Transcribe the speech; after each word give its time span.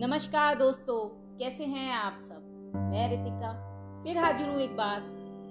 नमस्कार 0.00 0.54
दोस्तों, 0.58 1.08
कैसे 1.38 1.64
हैं 1.64 1.92
आप 1.92 2.18
सब? 2.22 2.72
मैं 2.74 3.08
रितिका, 3.10 3.52
फिर 4.04 4.18
हाजिर 4.18 4.48
हूँ 4.48 4.60
एक 4.60 4.76
बार 4.76 5.00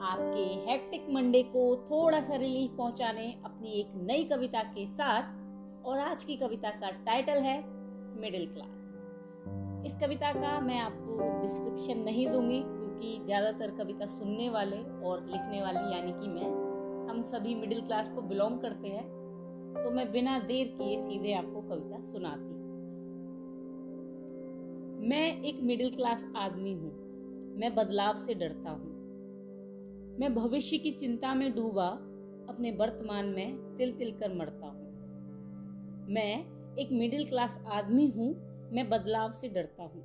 आपके 0.01 0.71
हेक्टिक 0.71 1.07
मंडे 1.09 1.43
को 1.43 1.75
थोड़ा 1.75 2.19
सा 2.19 2.35
रिलीफ 2.35 2.71
पहुँचाने 2.77 3.41
अपनी 3.45 3.69
एक 3.69 3.91
नई 3.95 4.23
कविता 4.23 4.63
के 4.63 4.85
साथ, 4.85 5.21
और 5.85 5.99
आज 5.99 6.23
की 6.23 6.35
कविता 6.35 6.69
का 6.69 6.89
टाइटल 6.89 7.37
है 7.37 7.57
मिडिल 8.21 8.45
क्लास 8.47 8.73
इस 9.85 9.93
कविता 10.01 10.33
का 10.33 10.59
मैं 10.59 10.79
आपको 10.79 11.41
डिस्क्रिप्शन 11.41 11.99
नहीं 11.99 12.27
दूँगी, 12.31 12.59
क्योंकि 12.59 13.25
ज़्यादातर 13.25 13.71
कविता 13.71 14.05
सुनने 14.05 14.49
वाले 14.49 14.77
और 14.77 15.25
लिखने 15.25 15.61
वाली, 15.61 15.95
यानी 15.95 16.11
कि 16.11 16.27
मैं 16.27 16.66
हम 17.09 17.21
सभी 17.23 17.55
मिडिल 17.55 17.81
क्लास 17.81 18.11
को 18.11 18.21
बिलोंग 18.21 18.59
करते 18.59 18.87
हैं 18.87 19.03
तो 19.83 19.91
मैं 19.91 20.11
बिना 20.11 20.39
देर 20.39 20.67
किए 20.67 20.99
सीधे 20.99 21.33
आपको 21.33 21.61
कविता 21.61 22.01
सुनाती 22.01 22.41
हूँ। 22.41 22.65
मैं 25.09 25.41
एक 25.43 25.59
मिडिल 25.63 25.95
क्लास 25.95 26.33
आदमी 26.35 26.73
हूँ। 26.73 26.91
मैं 27.59 27.75
बदलाव 27.75 28.15
से 28.15 28.33
डरता 28.33 28.69
हूँ। 28.69 28.95
मैं 30.19 30.33
भविष्य 30.35 30.77
की 30.77 30.91
चिंता 30.91 31.33
में 31.33 31.55
डूबा, 31.55 31.87
अपने 32.49 32.71
वर्तमान 32.71 33.25
में 33.25 33.77
तिल 33.77 33.91
तिल 33.91 34.11
कर 34.11 34.33
मरता 34.33 34.67
हूँ। 34.67 36.05
मैं 36.09 36.45
एक 36.77 36.89
मिडिल 36.91 37.29
क्लास 37.29 37.59
आदमी 37.67 38.07
हूँ। 38.07 38.33
मैं 38.71 38.89
बदलाव 38.89 39.31
से 39.31 39.47
डरता 39.47 39.83
हूँ। 39.83 40.03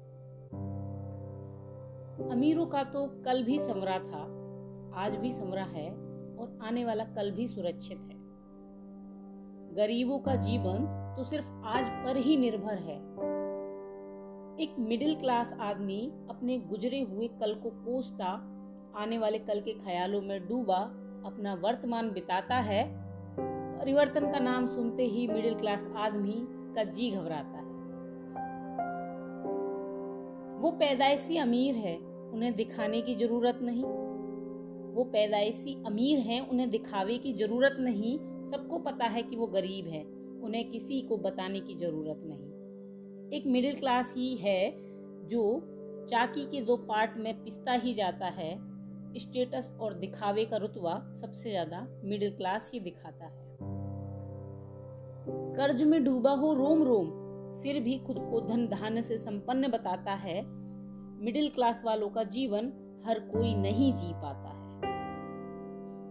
अमीरों 2.31 2.67
का 2.67 2.85
तो 2.85 3.07
कल 3.25 3.43
भी 3.45 3.59
समरा 3.59 3.99
था, 3.99 4.23
आज 4.95 5.15
भी 5.15 5.33
समरा 5.33 5.65
है। 5.65 6.12
और 6.43 6.59
आने 6.63 6.85
वाला 6.85 7.05
कल 7.05 7.31
भी 7.31 7.49
सुरक्षित 7.49 7.99
है। 7.99 8.21
गरीबों 9.75 10.19
का 10.19 10.35
जीवन 10.37 10.99
तो 11.17 11.25
सिर्फ़ 11.25 11.51
आज 11.65 11.89
पर 11.89 12.17
ही 12.17 12.37
निर्भर 12.37 12.79
है। 12.79 12.97
एक 14.61 14.75
मिडिल 14.79 15.15
क्लास 15.15 15.53
आदमी 15.61 16.13
अपने 16.31 16.59
गुजरे 16.59 17.01
हुए 17.01 17.29
कल 17.29 17.55
को 17.55 17.71
कोसता, 17.71 18.27
आने 18.97 19.19
वाले 19.19 19.39
कल 19.39 19.61
के 19.61 19.73
ख्यालों 19.73 20.21
में 20.23 20.49
डूबा, 20.49 20.79
अपना 21.27 21.55
वर्तमान 21.55 22.11
बिताता 22.11 22.55
है। 22.55 23.03
परिवर्तन 23.79 24.33
का 24.33 24.39
नाम 24.39 24.67
सुनते 24.67 25.07
ही 25.07 25.27
मिडिल 25.27 25.55
क्लास 25.55 25.89
आदमी 25.97 26.37
का 26.75 26.85
जी 26.85 27.11
घबराता 27.11 27.57
है। 27.57 27.71
वो 30.59 30.71
पैदाइशी 30.71 31.37
अमीर 31.37 31.75
है, 31.75 31.97
उन्हें 32.33 32.57
दिखाने 32.57 33.03
की 33.03 33.15
ज़रूरत 33.15 33.59
नहीं। 33.63 34.12
वो 34.93 35.05
पैदाइशी 35.05 35.83
अमीर 35.87 36.19
हैं, 36.19 36.41
उन्हें 36.49 36.71
दिखावे 36.71 37.19
की 37.19 37.33
ज़रूरत 37.33 37.77
नहीं। 37.81 38.19
सबको 38.47 38.79
पता 38.79 39.05
है 39.05 39.23
कि 39.23 39.37
वो 39.37 39.47
गरीब 39.47 39.87
है, 39.87 40.03
उन्हें 40.43 40.71
किसी 40.71 41.01
को 41.01 41.17
बताने 41.17 41.61
की 41.61 41.75
ज़रूरत 41.75 42.21
नहीं। 42.25 43.31
एक 43.31 43.47
मिडिल 43.47 43.77
क्लास 43.77 44.15
ही 44.17 44.35
है, 44.37 44.73
जो 45.29 45.61
चाकी 46.09 46.45
के 46.45 46.61
दो 46.61 46.77
पार्ट 46.77 47.17
में 47.17 47.45
पिसता 47.45 47.73
ही 47.73 47.95
जाता 47.95 48.27
है। 48.27 48.73
स्टेटस 49.19 49.77
और 49.81 49.95
दिखावे 49.95 50.45
का 50.45 50.57
रुतवा 50.57 50.95
सबसे 51.21 51.51
ज़्यादा 51.51 51.87
मिडिल 52.05 52.31
क्लास 52.31 52.71
ही 52.75 52.81
दिखाता 52.81 53.25
है। 53.25 53.41
कर्ज 55.57 55.83
में 55.83 56.05
डूबा 56.05 56.31
हो 56.31 56.53
रोम 56.55 56.83
रोम, 56.83 57.11
फिर 57.63 57.81
भी 57.81 57.99
खुद 57.99 58.19
को 58.31 58.41
धन 58.41 58.67
धान्य 58.67 59.03
से 59.03 59.19
संपन्न 59.19 59.69
बताता 59.69 60.15
है। 60.15 60.43
मिडिल 61.25 61.49
क्लास 61.49 61.83
वालों 61.85 62.09
का 62.09 62.23
जीवन 62.23 62.73
हर 63.07 63.19
कोई 63.19 63.55
नहीं 63.55 63.93
जी 63.95 64.13
पाता 64.13 64.49
है। 64.49 64.62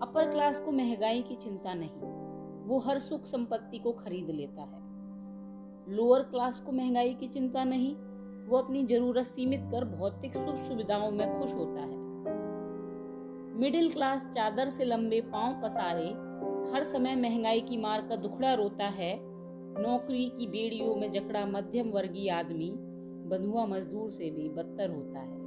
अपर 0.02 0.32
क्लास 0.32 0.60
को 0.60 0.72
महँगाई 0.72 1.22
की 1.22 1.36
चिंता 1.36 1.74
नहीं, 1.74 2.02
वो 2.68 2.80
हर 2.80 3.00
सुख 3.00 3.26
संपत्ति 3.26 3.80
को 3.80 3.92
खरीद 3.92 4.30
लेता 4.30 4.62
है। 4.62 5.96
लोअर 5.96 6.22
क्लास 6.22 6.60
को 6.60 6.72
महँगाई 6.72 7.14
की 7.14 7.28
चिंता 7.28 7.64
नहीं, 7.64 7.96
वो 8.46 8.58
अपनी 8.58 8.84
ज़रूरत 8.84 9.26
सीमित 9.26 9.62
कर 9.72 9.86
भौतिक 9.86 10.34
सुख 10.34 10.56
सुविधाओं 10.58 11.12
में 11.12 11.40
खुश 11.40 11.54
होता 11.54 11.82
है। 11.82 12.00
मिडिल 13.60 13.92
क्लास 13.92 14.32
चादर 14.36 14.70
से 14.70 14.86
लंबे 14.86 15.22
पाँव 15.22 15.62
पसारे, 15.64 16.08
हर 16.74 16.84
समय 16.84 17.16
महँगाई 17.16 17.62
की 17.62 17.78
मार 17.78 18.08
का 18.08 18.16
दुखड़ा 18.16 18.54
रोता 18.54 18.86
है। 18.86 19.20
नौकरी 19.82 20.26
की 20.30 20.48
बेड़ियों 20.48 20.96
में 20.96 21.12
जकड़ा 21.12 21.46
मध्यम 21.46 21.90
वर्गीय 21.90 22.30
आदमी, 22.30 22.74
बंधुआ 23.30 23.66
मजदूर 23.66 24.10
से 24.10 24.30
भी 24.32 24.50
बदतर 24.50 24.90
होता 24.90 25.20
है। 25.20 25.40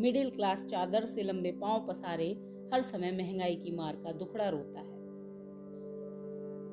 मिडिल 0.00 0.30
क्लास 0.30 0.66
चादर 0.66 1.04
से 1.04 1.22
लंबे 1.22 1.52
पाँव 1.52 1.86
पसारे 1.88 2.57
हर 2.72 2.82
समय 2.82 3.12
महँगाई 3.12 3.54
की 3.56 3.70
मार 3.76 3.96
का 3.96 4.12
दुखड़ा 4.12 4.48
रोता 4.48 4.80
है। 4.80 4.96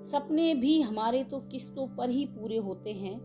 सपने 0.04 0.54
भी 0.54 0.82
हमारे 0.82 1.24
तो 1.24 1.40
किस्तों 1.42 1.88
पर 1.88 2.10
ही 2.10 2.26
पूरे 2.26 2.58
होते 2.58 2.94
हैं। 2.94 3.18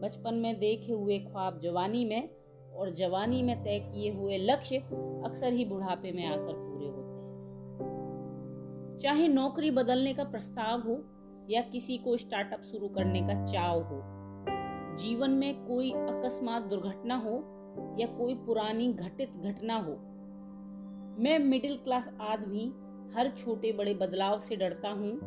बचपन 0.00 0.34
में 0.34 0.58
देखे 0.60 0.92
हुए 0.92 1.18
ख्वाब 1.18 1.58
जवानी 1.60 2.04
में 2.04 2.28
और 2.72 2.90
जवानी 2.90 3.42
में 3.42 3.62
तय 3.64 3.78
किए 3.78 4.12
हुए 4.12 4.38
लक्ष्य 4.38 4.76
अक्सर 5.24 5.52
ही 5.52 5.64
बुढ़ापे 5.64 6.12
में 6.12 6.24
आकर 6.26 6.52
पूरे 6.52 6.86
होते 6.86 7.12
हैं। 7.12 8.98
चाहे 8.98 9.28
नौकरी 9.28 9.70
बदलने 9.70 10.14
का 10.14 10.24
प्रस्ताव 10.24 10.80
हो 10.80 10.98
या 11.50 11.60
किसी 11.62 11.98
को 11.98 12.16
स्टार्टअप 12.16 12.62
शुरू 12.62 12.88
करने 12.88 13.20
का 13.20 13.44
चाव 13.44 13.82
हो, 13.82 14.00
जीवन 14.96 15.30
में 15.30 15.66
कोई 15.66 15.90
अकस्मात 15.92 16.62
दुर्घटना 16.62 17.16
हो 17.16 17.34
या 18.00 18.06
कोई 18.06 18.34
पुरानी 18.36 18.92
घटित 18.92 19.30
घटना 19.30 19.76
हो 19.76 19.92
मैं 21.18 21.38
मिडिल 21.38 21.76
क्लास 21.76 22.08
आदमी, 22.20 22.72
हर 23.14 23.28
छोटे 23.28 23.72
बड़े 23.72 23.94
बदलाव 23.94 24.38
से 24.38 24.56
डरता 24.56 24.88
हूँ। 24.88 25.20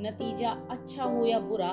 नतीजा 0.00 0.50
अच्छा 0.50 1.04
हो 1.04 1.26
या 1.26 1.38
बुरा, 1.38 1.72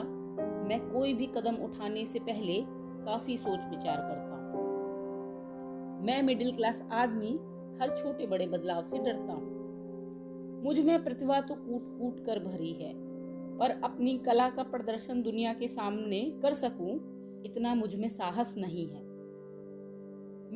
मैं 0.67 0.79
कोई 0.93 1.13
भी 1.13 1.27
कदम 1.27 1.55
उठाने 1.55 2.05
से 2.05 2.19
पहले 2.19 2.61
काफ़ी 3.05 3.37
सोच 3.37 3.59
विचार 3.69 3.97
करता 3.97 4.35
हूँ। 4.35 4.63
मैं 6.05 6.21
मिडिल 6.23 6.55
क्लास 6.55 6.83
आदमी, 6.91 7.31
हर 7.81 7.89
छोटे 7.89 8.27
बड़े 8.27 8.47
बदलाव 8.47 8.83
से 8.83 8.97
डरता 8.97 9.33
हूँ। 9.33 10.63
मुझमें 10.63 11.03
प्रतिभा 11.03 11.41
तो 11.41 11.55
कूट 11.55 11.99
कूट 11.99 12.25
कर 12.25 12.39
भरी 12.39 12.73
है, 12.73 12.93
पर 13.57 13.81
अपनी 13.83 14.17
कला 14.17 14.49
का 14.49 14.63
प्रदर्शन 14.63 15.21
दुनिया 15.21 15.53
के 15.53 15.67
सामने 15.67 16.39
कर 16.41 16.53
सकूँ, 16.53 16.99
इतना 17.45 17.75
मुझमें 17.75 18.09
साहस 18.09 18.53
नहीं 18.57 18.89
है। 18.89 19.14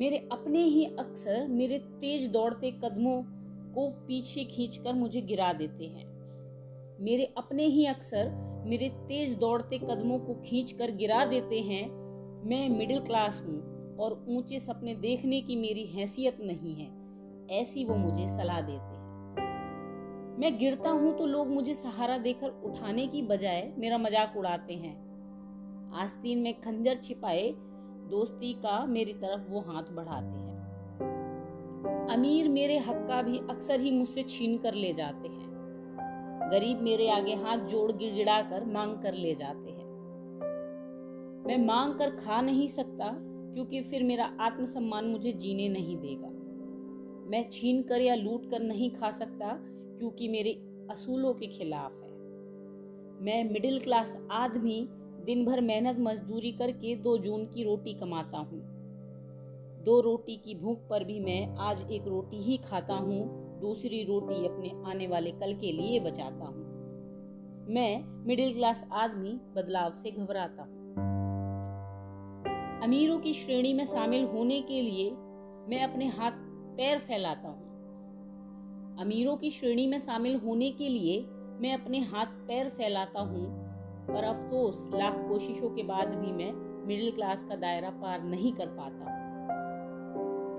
मेरे 0.00 0.16
अपने 0.32 0.62
ही 0.64 0.84
अक्सर 0.98 1.46
मेरे 1.48 1.78
तेज 2.00 2.30
दौड़ते 2.32 2.70
कदमों 2.84 3.22
को 3.74 3.88
पीछे 4.06 4.44
खींचकर 4.46 4.92
मुझे 4.92 5.20
गिरा 5.22 5.52
देते 5.52 5.84
हैं। 5.86 6.04
मेरे 7.00 7.24
अपने 7.38 7.66
ही 7.66 7.84
अक्सर 7.86 8.30
मेरे 8.66 8.88
तेज 9.08 9.36
दौड़ते 9.38 9.78
कदमों 9.80 10.18
को 10.18 10.34
खींच 10.46 10.72
कर 10.72 10.90
गिरा 10.96 11.24
देते 11.24 11.60
हैं। 11.60 11.84
मैं 12.44 12.68
मिडिल 12.68 13.00
क्लास 13.00 13.42
हूँ 13.46 13.96
और 13.96 14.24
ऊँचे 14.28 14.60
सपने 14.60 14.94
देखने 14.96 15.40
की 15.40 15.56
मेरी 15.58 15.86
हैसियत 15.88 16.38
नहीं 16.42 16.74
है, 16.74 16.90
ऐसी 17.52 17.84
वो 17.84 17.96
मुझे 17.98 18.26
सलाह 18.28 18.60
देते 18.62 18.94
हैं। 18.94 20.38
मैं 20.40 20.58
गिरता 20.58 20.90
हूँ 20.90 21.16
तो 21.18 21.26
लोग 21.26 21.50
मुझे 21.50 21.74
सहारा 21.76 22.18
देकर 22.18 22.60
उठाने 22.64 23.06
की 23.06 23.22
बजाय 23.24 23.72
मेरा 23.78 23.98
मज़ाक 23.98 24.36
उड़ाते 24.36 24.74
हैं। 24.76 24.98
आस्तीन 25.94 26.38
में 26.38 26.54
खंजर 26.60 27.00
छिपाए 27.02 27.52
दोस्ती 28.10 28.52
का 28.52 28.84
मेरी 28.86 29.12
तरफ़ 29.12 29.50
वो 29.50 29.60
हाथ 29.60 29.82
बढ़ाते 29.82 30.38
हैं। 30.38 32.06
अमीर 32.10 32.48
मेरे 32.48 32.78
हक 32.78 32.96
का 33.08 33.22
भी 33.22 33.38
अक्सर 33.38 33.80
ही 33.80 33.90
मुझसे 33.90 34.22
छीन 34.22 34.58
कर 34.58 34.74
ले 34.74 34.92
जाते 34.92 35.28
हैं। 35.28 35.50
गरीब 36.52 36.80
मेरे 36.80 37.10
आगे 37.10 37.34
हाथ 37.34 37.58
जोड़ 37.58 37.92
गिड़गिड़ा 37.92 38.42
कर 38.42 38.64
मांग 38.64 39.02
कर 39.02 39.14
ले 39.14 39.34
जाते 39.34 39.70
हैं। 39.70 39.88
मैं 41.46 41.66
मांग 41.66 41.94
कर 41.94 42.10
खा 42.10 42.40
नहीं 42.40 42.68
सकता, 42.68 43.12
क्योंकि 43.54 43.82
फिर 43.82 44.02
मेरा 44.02 44.24
आत्मसम्मान 44.40 45.04
मुझे 45.04 45.32
जीने 45.32 45.68
नहीं 45.68 45.96
देगा। 45.96 46.28
मैं 47.30 47.50
छीन 47.50 47.82
कर 47.82 48.00
या 48.00 48.14
लूट 48.14 48.50
कर 48.50 48.60
नहीं 48.60 48.90
खा 48.90 49.10
सकता, 49.10 49.58
क्योंकि 49.98 50.28
मेरे 50.28 50.52
असूलों 50.90 51.34
के 51.34 51.46
खिलाफ 51.46 51.92
है। 51.92 52.10
मैं 53.22 53.52
मिडिल 53.52 53.80
क्लास 53.80 54.16
आदमी 54.30 54.88
दिन 55.30 55.44
भर 55.44 55.60
मेहनत 55.60 55.96
मजदूरी 55.98 56.50
करके 56.52 56.94
दो 56.96 57.18
जून 57.18 57.44
की 57.46 57.64
रोटी 57.64 57.92
कमाता 57.94 58.38
हूँ। 58.38 58.60
दो 59.84 60.00
रोटी 60.00 60.36
की 60.36 60.54
भूख 60.54 60.78
पर 60.90 61.04
भी 61.04 61.20
मैं 61.20 61.56
आज 61.56 61.92
एक 61.92 62.06
रोटी 62.06 62.36
ही 62.36 62.56
खाता 62.56 62.94
हूँ, 62.94 63.20
दूसरी 63.60 64.02
रोटी 64.04 64.46
अपने 64.46 64.90
आने 64.90 65.06
वाले 65.06 65.30
कल 65.30 65.54
के 65.54 65.72
लिए 65.72 66.00
बचाता 66.00 66.46
हूँ। 66.46 66.64
मैं 67.68 68.04
मिडिल 68.26 68.52
क्लास 68.54 68.84
आदमी 68.92 69.38
बदलाव 69.56 69.92
से 69.92 70.10
घबराता 70.10 70.62
हूँ। 70.62 70.78
अमीरों 72.84 73.18
की 73.18 73.32
श्रेणी 73.32 73.72
में 73.72 73.84
शामिल 73.84 74.24
होने 74.24 74.60
के 74.62 74.82
लिए 74.82 75.10
मैं 75.68 75.82
अपने 75.82 76.08
हाथ 76.08 76.44
पैर 76.76 76.98
फैलाता 76.98 77.48
हूँ। 77.48 78.96
अमीरों 79.00 79.36
की 79.36 79.50
श्रेणी 79.50 79.86
में 79.86 79.98
शामिल 79.98 80.36
होने 80.36 80.70
के 80.70 80.88
लिए 80.88 81.20
मैं 81.60 81.74
अपने 81.74 82.00
हाथ 82.00 82.26
पैर 82.26 82.68
फैलाता 82.68 83.20
हूँ 83.20 83.69
पर 84.12 84.24
अफसोस, 84.24 84.90
लाख 84.94 85.14
कोशिशों 85.28 85.70
के 85.70 85.82
बाद 85.82 86.08
भी 86.08 86.32
मैं 86.32 86.52
मिडिल 86.86 87.10
क्लास 87.10 87.44
का 87.48 87.56
दायरा 87.56 87.90
पार 87.90 88.22
नहीं 88.22 88.52
कर 88.52 88.66
पाता। 88.66 89.18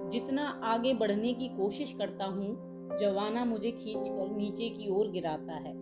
जितना 0.09 0.43
आगे 0.63 0.93
बढ़ने 0.93 1.33
की 1.33 1.47
कोशिश 1.47 1.93
करता 1.93 2.25
हूँ, 2.25 2.97
जवाना 2.99 3.45
मुझे 3.45 3.71
खींचकर 3.71 4.35
नीचे 4.35 4.69
की 4.69 4.89
ओर 4.89 5.11
गिराता 5.11 5.53
है। 5.53 5.73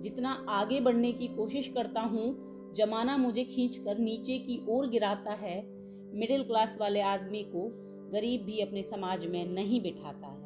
जितना 0.00 0.30
आगे 0.48 0.80
बढ़ने 0.80 1.12
की 1.12 1.28
कोशिश 1.28 1.68
करता 1.68 2.00
हूँ, 2.00 2.26
जमाना 2.74 3.16
मुझे 3.16 3.44
खींचकर 3.44 3.98
नीचे 3.98 4.38
की 4.38 4.64
ओर 4.68 4.88
गिराता 4.88 5.32
है 5.32 5.62
मिडिल 6.14 6.42
क्लास 6.42 6.76
वाले 6.80 7.00
आदमी 7.00 7.42
को 7.42 7.68
गरीब 8.12 8.44
भी 8.44 8.60
अपने 8.60 8.82
समाज 8.82 9.26
में 9.26 9.46
नहीं 9.46 9.80
बिठाता 9.82 10.26
है। 10.26 10.42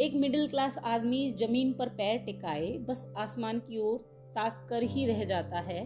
एक 0.00 0.14
मिडिल 0.14 0.48
क्लास 0.48 0.78
आदमी 0.78 1.32
ज़मीन 1.32 1.72
पर 1.72 1.88
पैर 1.88 2.18
टिकाए, 2.18 2.78
बस 2.78 3.12
आसमान 3.16 3.58
की 3.58 3.78
ओर 3.78 4.11
ताक 4.34 4.66
कर 4.70 4.82
ही 4.82 5.06
रह 5.06 5.24
जाता 5.24 5.60
है। 5.60 5.80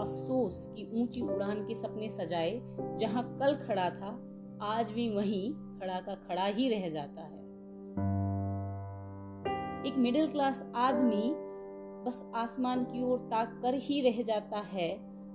अफसोस 0.00 0.72
की 0.76 1.02
ऊँची 1.02 1.20
उड़ान 1.20 1.64
के 1.66 1.74
सपने 1.74 2.08
सजाए, 2.08 2.60
जहाँ 2.98 3.22
कल 3.40 3.54
खड़ा 3.56 3.90
था, 3.90 4.10
आज 4.62 4.90
भी 4.90 5.08
वहीं 5.08 5.52
खड़ा 5.80 6.00
का 6.00 6.14
खड़ा 6.14 6.44
ही 6.46 6.68
रह 6.68 6.88
जाता 6.88 7.22
है। 7.22 7.40
एक 9.86 9.96
मिडिल 9.98 10.26
क्लास 10.26 10.62
आदमी 10.76 11.32
बस 12.04 12.22
आसमान 12.34 12.84
की 12.84 13.02
ओर 13.02 13.18
ताक 13.18 13.58
कर 13.62 13.74
ही 13.74 14.00
रह 14.00 14.22
जाता 14.22 14.58
है। 14.58 14.90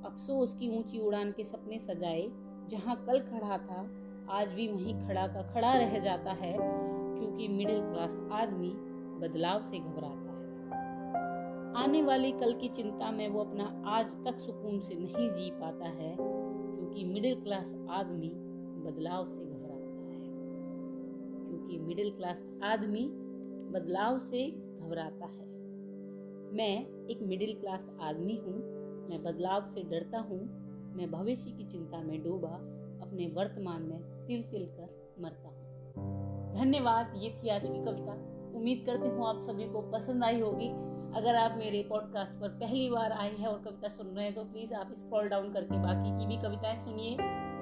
अफसोस 0.05 0.53
की 0.53 0.69
ऊँची 0.77 0.99
उड़ान 0.99 1.31
के 1.31 1.43
सपने 1.43 1.79
सजाए, 1.79 2.27
जहाँ 2.69 2.95
कल 3.05 3.19
खड़ा 3.19 3.57
था, 3.57 3.89
आज 4.29 4.53
भी 4.53 4.67
वहीं 4.67 4.93
खड़ा 5.07 5.27
का 5.27 5.41
खड़ा 5.53 5.73
रह 5.73 5.99
जाता 5.99 6.31
है, 6.31 6.53
क्योंकि 6.53 7.47
मिडिल 7.47 7.79
क्लास 7.81 8.19
आदमी 8.31 8.71
बदलाव 9.19 9.61
से 9.61 9.79
घबराता 9.79 10.26
आने 11.77 12.01
वाली 12.01 12.31
कल 12.31 12.53
की 12.53 12.67
चिंता 12.67 13.11
में 13.11 13.29
वो 13.29 13.39
अपना 13.39 13.83
आज 13.87 14.11
तक 14.25 14.39
सुकून 14.39 14.79
से 14.79 14.95
नहीं 14.95 15.31
जी 15.31 15.51
पाता 15.51 15.85
है, 15.85 16.15
क्योंकि 16.15 17.03
मिडिल 17.05 17.41
क्लास 17.41 17.75
आदमी 17.89 18.31
बदलाव 18.83 19.27
से 19.27 19.45
घबराता 19.45 20.01
है। 20.01 20.19
क्योंकि 21.49 21.77
मिडिल 21.77 22.11
क्लास 22.11 22.47
आदमी 22.63 23.07
बदलाव 23.71 24.19
से 24.19 24.51
घबराता 24.51 25.25
है। 25.25 25.45
मैं 26.53 27.07
एक 27.07 27.19
मिडिल 27.21 27.53
क्लास 27.53 27.89
आदमी 28.01 28.35
हूँ, 28.35 28.55
मैं 29.09 29.23
बदलाव 29.23 29.65
से 29.65 29.83
डरता 29.83 30.19
हूँ, 30.19 30.39
मैं 30.95 31.11
भविष्य 31.11 31.51
की 31.51 31.63
चिंता 31.63 32.01
में 32.01 32.23
डूबा, 32.23 32.55
अपने 33.01 33.27
वर्तमान 33.27 33.81
में 33.81 34.25
तिल 34.27 34.43
तिल 34.43 34.65
कर 34.65 35.15
मरता 35.19 35.49
हूँ। 35.49 35.65
धन्यवाद, 36.55 37.13
ये 37.17 37.29
थी 37.29 37.49
आज 37.49 37.69
की 37.69 37.85
कविता। 37.85 38.13
उम्मीद 38.55 38.83
करती 38.85 39.07
हूँ 39.07 39.27
आप 39.27 39.41
सभी 39.41 39.65
को 39.65 39.81
पसंद 39.81 40.23
आई 40.23 40.39
होगी। 40.39 40.86
अगर 41.15 41.35
आप 41.35 41.55
मेरे 41.57 41.83
पॉडकास्ट 41.89 42.35
पर 42.35 42.49
पहली 42.49 42.89
बार 42.89 43.11
आए 43.11 43.35
हैं 43.35 43.47
और 43.47 43.59
कविता 43.59 43.87
सुन 43.87 44.07
रहे 44.07 44.25
हैं 44.25 44.35
तो 44.35 44.43
प्लीज़ 44.43 44.73
आप 44.73 44.91
स्क्रॉल 44.91 45.29
डाउन 45.29 45.53
करके 45.53 45.79
बाकी 45.83 46.19
की 46.19 46.25
भी 46.25 46.37
कविताएँ 46.37 46.77
सुनिए 46.77 47.13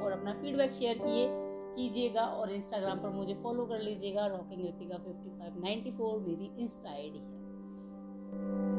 और 0.06 0.12
अपना 0.12 0.34
फीडबैक 0.34 0.74
शेयर 0.74 0.98
किए, 0.98 1.28
कीजिएगा 1.76 2.22
और 2.22 2.52
इंस्टाग्राम 2.52 3.00
पर 3.00 3.10
मुझे 3.10 3.34
फॉलो 3.34 3.66
कर 3.66 3.80
लीजिएगा। 3.80 4.26
Rocking 4.26 4.66
Ritika 4.66 4.98
fifty 4.98 5.40
five 5.40 5.60
ninety 5.64 5.92
four 5.92 6.20
मेरी 6.20 6.52
इंस्टा 6.58 6.90
आई 6.90 7.10
डी 7.10 7.20
है। 7.20 8.75